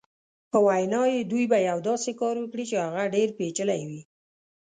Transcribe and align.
په 0.51 0.57
وینا 0.67 1.01
یې 1.13 1.21
دوی 1.31 1.45
به 1.51 1.57
یو 1.69 1.77
داسې 1.89 2.11
کار 2.21 2.35
وکړي 2.39 2.63
چې 2.69 2.75
هغه 2.85 3.03
ډېر 3.15 3.29
پېچلی 3.37 3.81
وي. 3.89 4.01